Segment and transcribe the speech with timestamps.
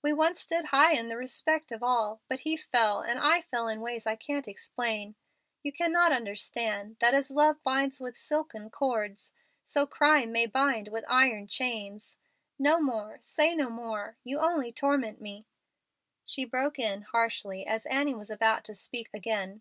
[0.00, 2.22] We once stood high in the respect of all.
[2.26, 5.14] But he fell, and I fell in ways I can't explain.
[5.62, 9.34] You cannot understand, that as love binds with silken cords,
[9.64, 12.16] so crime may bind with iron chains.
[12.58, 14.16] No more say no more.
[14.24, 15.44] You only torment me,"
[16.24, 19.60] she broke in, harshly, as Annie was about to speak again.